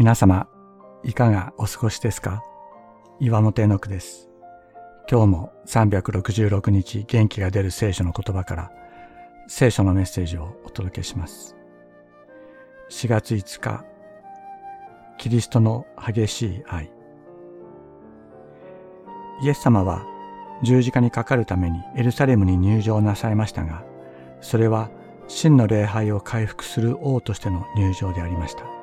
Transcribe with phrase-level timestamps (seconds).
[0.00, 0.48] 皆様、
[1.04, 2.42] いかがお過ごしですか？
[3.18, 4.30] 岩本絵の句です。
[5.10, 8.72] 今日も366日元気が出る聖書の言葉から
[9.46, 11.54] 聖書のメッセージをお届けします。
[12.88, 13.84] 4月5日、
[15.18, 16.90] キリストの激しい愛。
[19.42, 20.06] イエス様は
[20.62, 23.84] 十字架にかかるためにエルサレムに入場なさいましたが、
[24.40, 24.88] それは
[25.28, 28.79] 真の礼拝を回復する王としての入場でありました。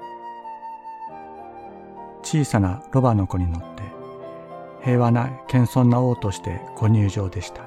[2.29, 3.83] 小さなロバの子に乗って
[4.83, 7.61] 平和な謙遜な王としてご入場でした。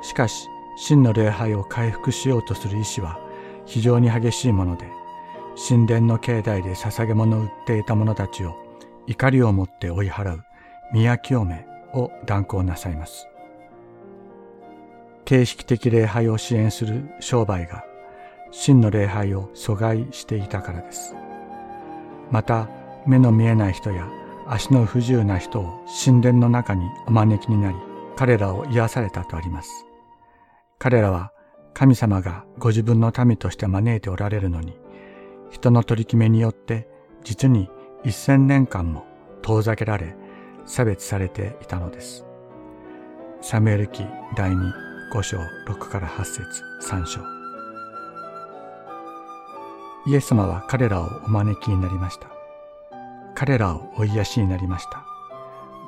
[0.00, 0.46] しかし
[0.78, 3.18] 真の礼拝を回復しようとする意志は
[3.64, 4.86] 非常に激しいもので
[5.68, 8.54] 神殿の境内で捧げ物を売っていた者たちを
[9.08, 10.44] 怒りを持って追い払う
[10.92, 13.26] 宮清めを断行なさいます。
[15.24, 17.84] 形式的礼拝を支援する商売が
[18.52, 21.16] 真の礼拝を阻害していたからです。
[22.30, 22.68] また
[23.06, 24.08] 目の見えない人や
[24.46, 27.76] 足の不自由な人を神殿の中にお招きになり、
[28.16, 29.86] 彼らを癒されたとあります。
[30.78, 31.32] 彼らは
[31.74, 34.78] 神様がご自分の民として招いておられるのに、
[35.50, 36.88] 人の取り決めによって
[37.22, 37.68] 実に
[38.04, 39.04] 一千年間も
[39.42, 40.16] 遠ざけられ、
[40.64, 42.24] 差別されていたのです。
[43.40, 44.04] サムエル記
[44.36, 44.72] 第2、
[45.12, 47.20] 5章6から8節3章。
[50.06, 52.35] イエス様は彼らをお招きになりました。
[53.36, 55.04] 彼らをお癒しになりました。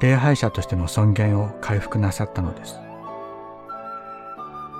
[0.00, 2.78] 礼拝者としての尊厳を回復なさったのです。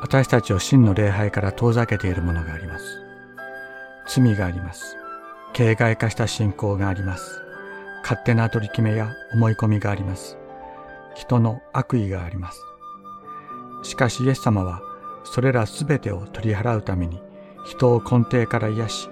[0.02, 2.84] 私たちを真の礼拝から遠ざけているものがあります。
[4.06, 4.96] 罪があります。
[5.54, 7.40] 形骸化した信仰があります。
[8.02, 10.36] 勝手な取り決めや思い込みがあります。
[11.14, 12.62] 人の悪意があります。
[13.82, 14.82] しかしイエス様は
[15.24, 17.20] それらすべてを取り払うために
[17.64, 19.08] 人を根底から癒し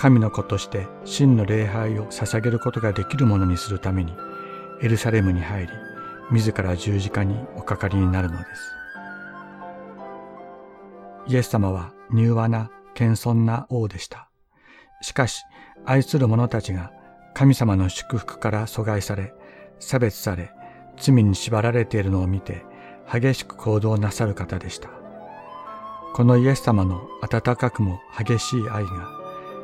[0.00, 4.14] 神の子として真の礼拝を捧げることができるものにするために
[4.80, 5.72] エルサレムに入り
[6.30, 8.72] 自ら十字架におかかりになるのです。
[11.26, 14.30] イエス様は柔和な謙遜な王でした。
[15.02, 15.42] しかし
[15.84, 16.92] 愛する者たちが
[17.34, 19.34] 神様の祝福から阻害され
[19.80, 20.50] 差別され
[20.96, 22.64] 罪に縛られているのを見て
[23.12, 24.88] 激しく行動なさる方でした。
[26.14, 29.19] このイエス様の温かくも激しい愛が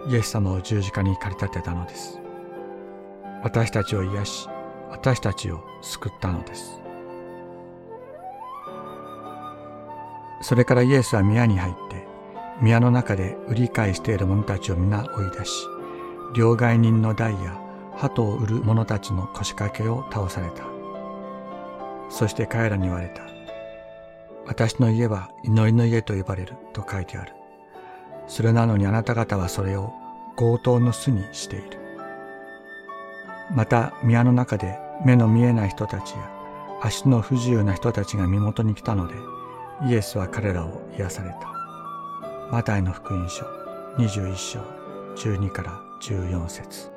[0.09, 2.21] イエス様を十字架に駆り立てたのです。
[3.43, 4.49] 私たちを癒し、
[4.91, 6.81] 私たちを救ったのです。
[10.43, 12.07] それからイエスは宮に入って、
[12.61, 15.67] 宮の中で売り買いしている者たちを皆追い出し、
[16.37, 17.61] 両替人の台や
[17.97, 20.65] 鳩を売る者たちの腰掛けを倒された。
[22.09, 23.23] そして彼らに言われた。
[24.47, 27.36] 私の家は祈りの家と呼ばれると書いてある。
[28.29, 29.93] それなのにあなた方はそれを
[30.37, 31.79] 強盗の巣にしている。
[33.55, 36.31] また宮の中で目の見えない人たちや
[36.83, 39.15] 足の不自由な人たちが身元に来たので、
[39.89, 41.39] イエスは彼らを癒された。
[42.51, 43.45] マタイの福音書
[43.99, 44.61] 21章
[45.17, 46.96] 12から14節